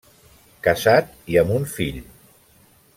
[0.67, 2.01] Casat, i amb un fill.